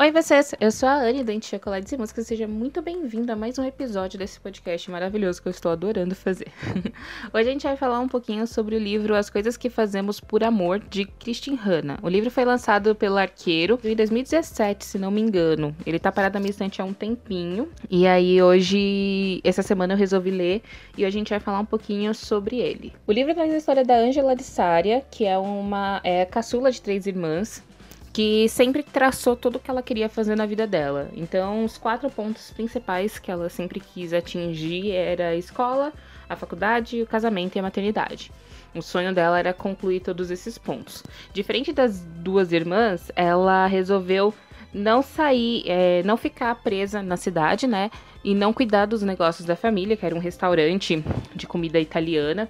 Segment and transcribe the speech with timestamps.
[0.00, 0.54] Oi, vocês!
[0.58, 2.22] Eu sou a Anne, Dente Chocolates e Música.
[2.22, 6.46] Seja muito bem-vindo a mais um episódio desse podcast maravilhoso que eu estou adorando fazer.
[7.34, 10.42] Hoje a gente vai falar um pouquinho sobre o livro As Coisas que Fazemos por
[10.42, 11.98] Amor, de Christine Hanna.
[12.02, 15.76] O livro foi lançado pelo Arqueiro em 2017, se não me engano.
[15.84, 17.68] Ele tá parado na minha estante há um tempinho.
[17.90, 20.62] E aí, hoje, essa semana eu resolvi ler
[20.96, 22.94] e hoje a gente vai falar um pouquinho sobre ele.
[23.06, 26.80] O livro traz a história da Angela de Sária, que é uma é, caçula de
[26.80, 27.62] três irmãs
[28.12, 31.08] que sempre traçou tudo o que ela queria fazer na vida dela.
[31.14, 35.92] Então, os quatro pontos principais que ela sempre quis atingir era a escola,
[36.28, 38.32] a faculdade, o casamento e a maternidade.
[38.74, 41.02] O sonho dela era concluir todos esses pontos.
[41.32, 44.34] Diferente das duas irmãs, ela resolveu
[44.72, 47.90] não sair, é, não ficar presa na cidade, né?
[48.22, 51.04] E não cuidar dos negócios da família, que era um restaurante
[51.34, 52.48] de comida italiana,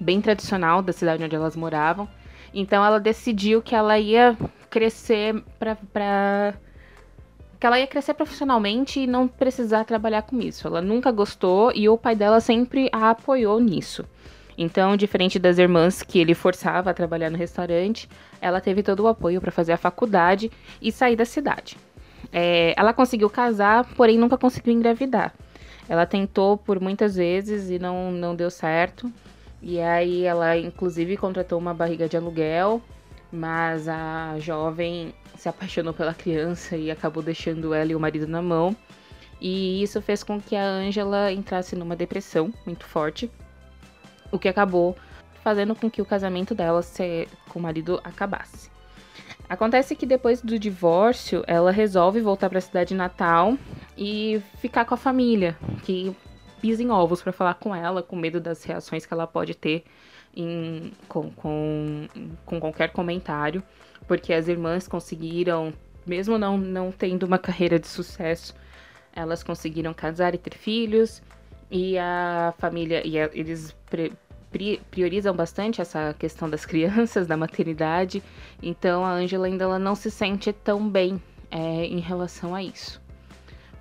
[0.00, 2.08] bem tradicional da cidade onde elas moravam.
[2.52, 4.36] Então ela decidiu que ela ia
[4.70, 6.54] crescer pra, pra
[7.58, 10.66] que ela ia crescer profissionalmente e não precisar trabalhar com isso.
[10.66, 14.04] Ela nunca gostou e o pai dela sempre a apoiou nisso.
[14.56, 18.08] Então, diferente das irmãs que ele forçava a trabalhar no restaurante,
[18.40, 21.76] ela teve todo o apoio para fazer a faculdade e sair da cidade.
[22.32, 25.34] É, ela conseguiu casar, porém nunca conseguiu engravidar.
[25.88, 29.10] Ela tentou por muitas vezes e não, não deu certo.
[29.62, 32.80] E aí ela, inclusive, contratou uma barriga de aluguel
[33.32, 38.42] mas a jovem se apaixonou pela criança e acabou deixando ela e o marido na
[38.42, 38.76] mão.
[39.40, 43.30] E isso fez com que a Angela entrasse numa depressão muito forte,
[44.30, 44.96] o que acabou
[45.42, 46.82] fazendo com que o casamento dela
[47.48, 48.70] com o marido acabasse.
[49.48, 53.56] Acontece que depois do divórcio, ela resolve voltar para a cidade natal
[53.96, 56.14] e ficar com a família, que
[56.60, 59.84] pisa em ovos para falar com ela, com medo das reações que ela pode ter
[60.34, 62.08] em, com, com,
[62.44, 63.62] com qualquer comentário,
[64.06, 65.72] porque as irmãs conseguiram,
[66.06, 68.54] mesmo não, não tendo uma carreira de sucesso,
[69.12, 71.22] elas conseguiram casar e ter filhos,
[71.70, 74.12] e a família, e a, eles pre,
[74.50, 78.22] pri, priorizam bastante essa questão das crianças, da maternidade,
[78.62, 83.00] então a Angela ainda ela não se sente tão bem é, em relação a isso.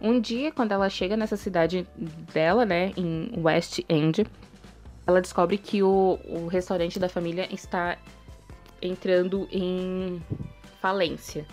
[0.01, 1.85] Um dia, quando ela chega nessa cidade
[2.33, 4.25] dela, né, em West End,
[5.09, 7.97] ela descobre que o, o restaurante da família está
[8.79, 10.21] entrando em
[10.79, 11.47] falência.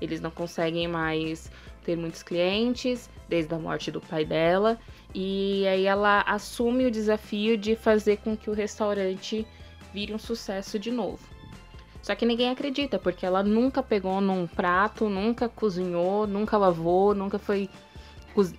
[0.00, 1.50] Eles não conseguem mais
[1.84, 4.78] ter muitos clientes desde a morte do pai dela.
[5.14, 9.46] E aí ela assume o desafio de fazer com que o restaurante
[9.92, 11.20] vire um sucesso de novo.
[12.02, 17.38] Só que ninguém acredita, porque ela nunca pegou num prato, nunca cozinhou, nunca lavou, nunca
[17.38, 17.68] foi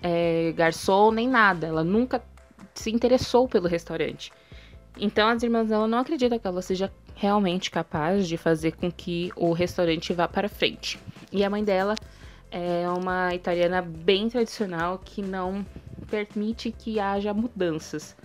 [0.00, 1.66] é, garçom, nem nada.
[1.66, 2.22] Ela nunca
[2.72, 4.32] se interessou pelo restaurante.
[4.96, 9.30] Então as irmãs dela não acreditam que ela seja realmente capaz de fazer com que
[9.36, 10.98] o restaurante vá para frente.
[11.32, 11.94] E a mãe dela
[12.50, 15.66] é uma italiana bem tradicional que não
[16.08, 18.16] permite que haja mudanças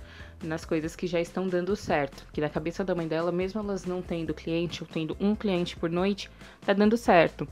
[0.44, 2.25] nas coisas que já estão dando certo.
[2.31, 5.75] Que na cabeça da mãe dela, mesmo elas não tendo cliente ou tendo um cliente
[5.75, 6.30] por noite,
[6.62, 7.47] tá dando certo.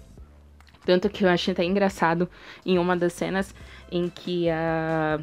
[0.85, 2.29] Tanto que eu achei até engraçado
[2.65, 3.53] em uma das cenas
[3.91, 5.19] em que a,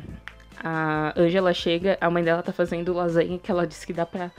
[0.65, 4.31] a Angela chega, a mãe dela tá fazendo lasanha que ela disse que dá pra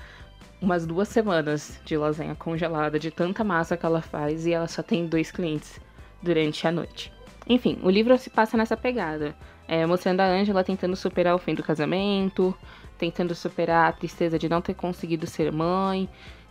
[0.60, 4.82] umas duas semanas de lasanha congelada, de tanta massa que ela faz, e ela só
[4.82, 5.80] tem dois clientes
[6.24, 7.14] durante a noite.
[7.48, 9.36] Enfim, o livro se passa nessa pegada,
[9.68, 12.58] é, mostrando a Angela tentando superar o fim do casamento,
[12.98, 16.10] tentando superar a tristeza de não ter conseguido ser mãe,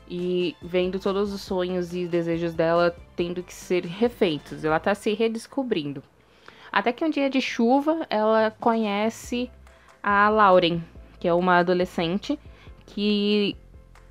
[0.09, 4.65] e vendo todos os sonhos e desejos dela tendo que ser refeitos.
[4.65, 6.01] Ela tá se redescobrindo.
[6.71, 9.51] Até que um dia de chuva, ela conhece
[10.05, 10.83] a Lauren,
[11.19, 12.39] que é uma adolescente
[12.85, 13.57] que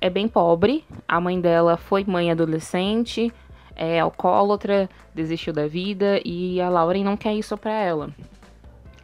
[0.00, 0.84] é bem pobre.
[1.06, 3.32] A mãe dela foi mãe adolescente,
[3.76, 8.10] é alcoólatra, desistiu da vida e a Lauren não quer isso para ela.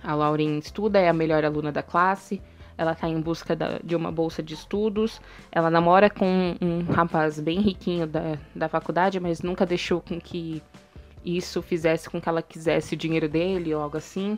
[0.02, 2.42] A Lauren estuda, é a melhor aluna da classe,
[2.76, 5.20] ela tá em busca da, de uma bolsa de estudos,
[5.52, 10.60] ela namora com um rapaz bem riquinho da, da faculdade, mas nunca deixou com que
[11.24, 14.36] isso fizesse com que ela quisesse o dinheiro dele ou algo assim.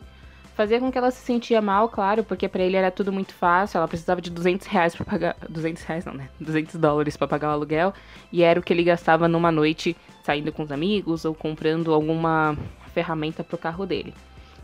[0.55, 3.79] Fazia com que ela se sentia mal, claro, porque para ele era tudo muito fácil.
[3.79, 5.35] Ela precisava de 200 reais pra pagar.
[5.49, 6.29] 200 reais não, né?
[6.39, 7.93] 200 dólares para pagar o aluguel.
[8.31, 12.55] E era o que ele gastava numa noite saindo com os amigos ou comprando alguma
[12.93, 14.13] ferramenta pro carro dele.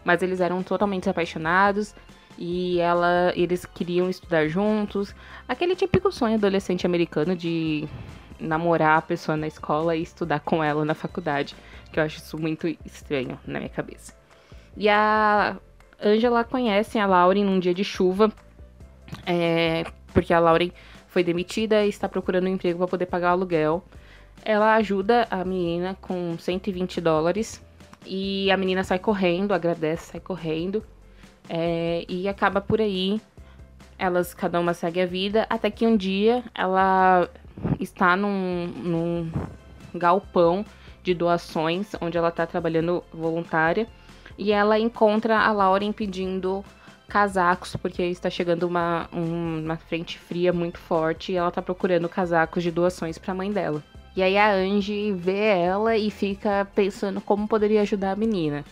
[0.05, 1.95] Mas eles eram totalmente apaixonados
[2.37, 5.13] e ela, eles queriam estudar juntos.
[5.47, 7.87] Aquele típico sonho adolescente americano de
[8.39, 11.55] namorar a pessoa na escola e estudar com ela na faculdade,
[11.91, 14.13] que eu acho isso muito estranho na minha cabeça.
[14.77, 15.57] E a
[16.01, 18.31] Angela conhece a Lauren num dia de chuva,
[19.25, 20.71] é, porque a Lauren
[21.07, 23.83] foi demitida e está procurando um emprego para poder pagar o aluguel.
[24.43, 27.61] Ela ajuda a menina com 120 dólares,
[28.05, 30.83] E a menina sai correndo, agradece, sai correndo.
[31.49, 33.21] É, e acaba por aí.
[33.97, 37.29] Elas, cada uma segue a vida, até que um dia ela
[37.79, 39.31] está num, num
[39.93, 40.65] galpão
[41.03, 43.87] de doações, onde ela está trabalhando voluntária.
[44.41, 46.63] E ela encontra a Lauren pedindo
[47.09, 52.07] casacos, porque está chegando uma, um, uma frente fria muito forte e ela está procurando
[52.07, 53.83] casacos de doações para a mãe dela.
[54.15, 58.63] E aí a Angie vê ela e fica pensando como poderia ajudar a menina.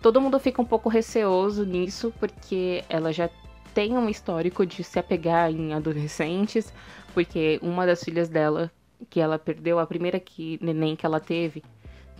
[0.00, 3.28] Todo mundo fica um pouco receoso nisso, porque ela já
[3.74, 6.72] tem um histórico de se apegar em adolescentes,
[7.12, 8.70] porque uma das filhas dela,
[9.08, 11.64] que ela perdeu, a primeira que, neném que ela teve,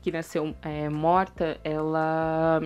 [0.02, 2.62] que nasceu é, morta, ela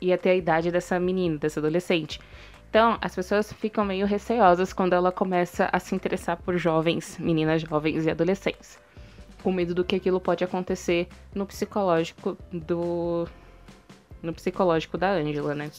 [0.00, 2.20] ia ter a idade dessa menina, dessa adolescente.
[2.68, 7.62] Então, as pessoas ficam meio receosas quando ela começa a se interessar por jovens, meninas
[7.62, 8.78] jovens e adolescentes.
[9.42, 13.26] Com medo do que aquilo pode acontecer no psicológico do.
[14.22, 15.70] no psicológico da Angela, né?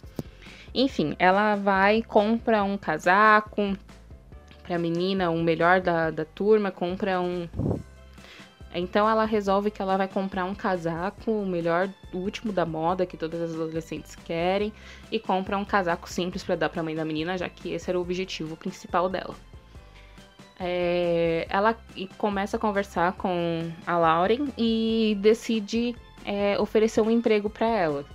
[0.73, 3.77] Enfim, ela vai, compra um casaco
[4.63, 7.47] pra menina, um melhor da, da turma, compra um,
[8.73, 13.05] então ela resolve que ela vai comprar um casaco, o melhor, o último da moda
[13.05, 14.73] que todas as adolescentes querem,
[15.11, 17.89] e compra um casaco simples para dar para a mãe da menina, já que esse
[17.89, 19.35] era o objetivo principal dela.
[20.59, 21.77] É, ela
[22.17, 28.05] começa a conversar com a Lauren e decide é, oferecer um emprego para ela.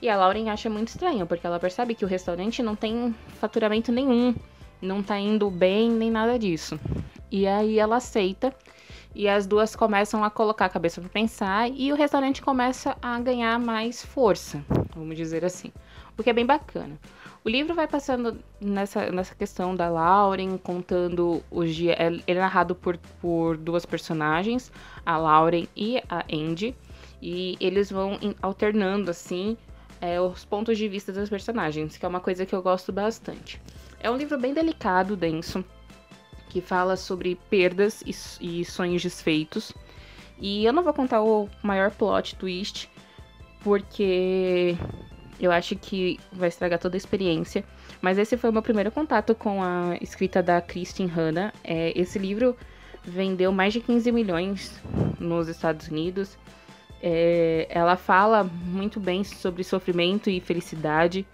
[0.00, 3.90] E a Lauren acha muito estranho, porque ela percebe que o restaurante não tem faturamento
[3.92, 4.34] nenhum,
[4.80, 6.78] não tá indo bem nem nada disso.
[7.30, 8.54] E aí ela aceita
[9.14, 13.18] e as duas começam a colocar a cabeça para pensar e o restaurante começa a
[13.20, 14.64] ganhar mais força,
[14.94, 15.72] vamos dizer assim.
[16.16, 16.98] O que é bem bacana.
[17.44, 21.96] O livro vai passando nessa, nessa questão da Lauren, contando os dias.
[21.98, 24.70] É, ele é narrado por, por duas personagens,
[25.04, 26.76] a Lauren e a Andy.
[27.20, 29.56] E eles vão alternando, assim,
[30.00, 33.60] é, os pontos de vista das personagens, que é uma coisa que eu gosto bastante.
[33.98, 35.64] É um livro bem delicado, denso
[36.52, 39.72] que fala sobre perdas e, e sonhos desfeitos.
[40.38, 42.90] E eu não vou contar o maior plot twist,
[43.64, 44.76] porque
[45.40, 47.64] eu acho que vai estragar toda a experiência.
[48.02, 51.54] Mas esse foi o meu primeiro contato com a escrita da Christine Hanna.
[51.64, 52.54] É, esse livro
[53.02, 54.78] vendeu mais de 15 milhões
[55.18, 56.36] nos Estados Unidos.
[57.00, 61.26] É, ela fala muito bem sobre sofrimento e felicidade.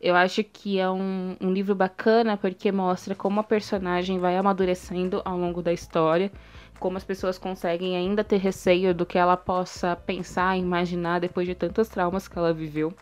[0.00, 5.22] Eu acho que é um, um livro bacana porque mostra como a personagem vai amadurecendo
[5.24, 6.30] ao longo da história,
[6.78, 11.54] como as pessoas conseguem ainda ter receio do que ela possa pensar, imaginar depois de
[11.54, 12.92] tantos traumas que ela viveu.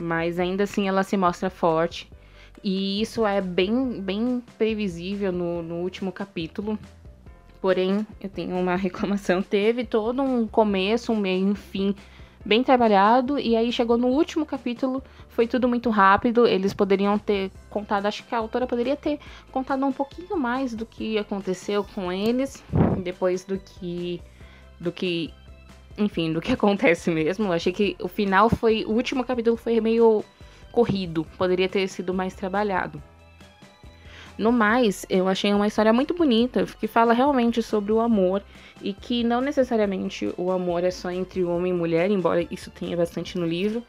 [0.00, 2.10] Mas ainda assim ela se mostra forte.
[2.64, 6.78] E isso é bem, bem previsível no, no último capítulo.
[7.60, 9.42] Porém, eu tenho uma reclamação.
[9.42, 11.94] Teve todo um começo, um meio, um fim
[12.44, 13.38] bem trabalhado.
[13.38, 16.46] E aí chegou no último capítulo, foi tudo muito rápido.
[16.46, 19.18] Eles poderiam ter contado, acho que a autora poderia ter
[19.50, 22.62] contado um pouquinho mais do que aconteceu com eles,
[23.02, 24.20] depois do que.
[24.80, 25.32] do que.
[25.96, 27.46] Enfim, do que acontece mesmo.
[27.46, 28.84] Eu achei que o final foi.
[28.84, 30.24] O último capítulo foi meio
[30.70, 31.26] corrido.
[31.36, 33.02] Poderia ter sido mais trabalhado.
[34.38, 38.42] No mais, eu achei uma história muito bonita, que fala realmente sobre o amor
[38.80, 42.96] e que não necessariamente o amor é só entre homem e mulher, embora isso tenha
[42.96, 43.82] bastante no livro,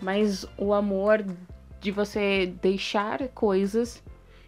[0.00, 1.24] mas o amor
[1.80, 4.02] de você deixar coisas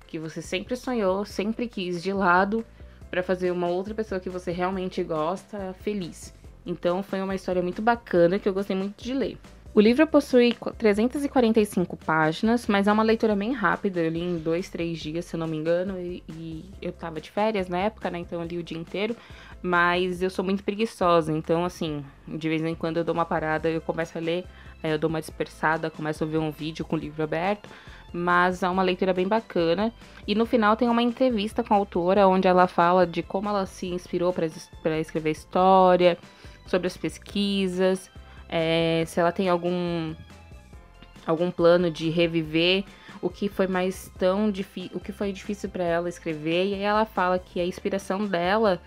[0.06, 2.64] que você sempre sonhou, sempre quis de lado
[3.10, 6.32] para fazer uma outra pessoa que você realmente gosta feliz.
[6.64, 9.38] Então foi uma história muito bacana que eu gostei muito de ler.
[9.72, 14.00] O livro possui 345 páginas, mas é uma leitura bem rápida.
[14.00, 17.20] Eu li em dois, três dias, se eu não me engano, e, e eu tava
[17.20, 18.18] de férias na época, né?
[18.18, 19.14] Então eu li o dia inteiro.
[19.62, 23.70] Mas eu sou muito preguiçosa, então, assim, de vez em quando eu dou uma parada,
[23.70, 24.44] eu começo a ler,
[24.82, 27.68] aí eu dou uma dispersada, começo a ver um vídeo com o livro aberto.
[28.12, 29.92] Mas é uma leitura bem bacana.
[30.26, 33.66] E no final tem uma entrevista com a autora, onde ela fala de como ela
[33.66, 36.18] se inspirou para escrever história,
[36.66, 38.10] sobre as pesquisas
[38.50, 40.14] é, se ela tem algum
[41.24, 42.84] algum plano de reviver
[43.22, 46.82] o que foi mais tão difícil, o que foi difícil para ela escrever, e aí
[46.82, 48.80] ela fala que a inspiração dela,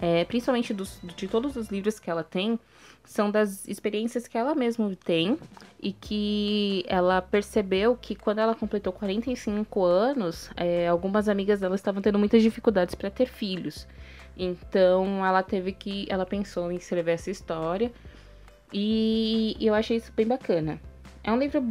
[0.00, 2.58] é, principalmente dos, de todos os livros que ela tem,
[3.04, 5.36] são das experiências que ela mesma tem
[5.82, 12.00] e que ela percebeu que quando ela completou 45 anos, é, algumas amigas dela estavam
[12.00, 13.88] tendo muitas dificuldades para ter filhos.
[14.36, 17.90] Então ela teve que, ela pensou em escrever essa história
[18.72, 20.80] e eu achei isso bem bacana.
[21.22, 21.62] É um livro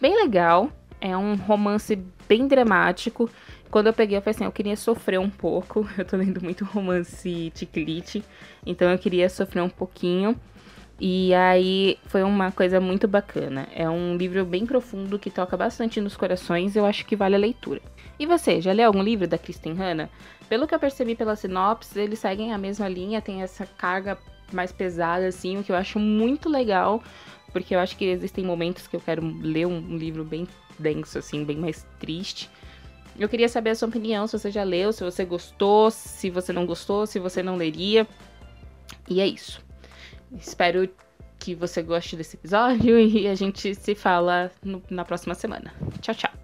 [0.00, 0.70] bem legal,
[1.00, 1.96] é um romance
[2.28, 3.28] bem dramático.
[3.70, 5.88] Quando eu peguei, eu falei assim, eu queria sofrer um pouco.
[5.96, 8.22] Eu tô lendo muito romance ticlite,
[8.66, 10.38] então eu queria sofrer um pouquinho.
[11.00, 13.66] E aí foi uma coisa muito bacana.
[13.74, 17.38] É um livro bem profundo que toca bastante nos corações, eu acho que vale a
[17.38, 17.80] leitura.
[18.18, 20.08] E você, já leu algum livro da Kristen Hanna?
[20.48, 24.18] Pelo que eu percebi pela sinopse, eles seguem a mesma linha, tem essa carga
[24.54, 27.02] mais pesada, assim, o que eu acho muito legal,
[27.52, 30.46] porque eu acho que existem momentos que eu quero ler um, livro bem
[30.78, 32.50] denso, assim, bem mais triste.
[33.18, 36.52] Eu queria saber a sua opinião, se você já leu, se você gostou, se você
[36.52, 38.06] não gostou, se você não leria.
[39.08, 39.62] E é isso.
[40.38, 40.88] Espero
[41.38, 45.72] que você goste desse episódio e a gente se fala no, na próxima semana.
[46.00, 46.41] Tchau, tchau.